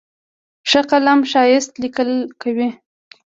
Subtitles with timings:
[0.69, 2.09] ښه قلم ښایسته لیکل
[2.41, 2.69] کوي.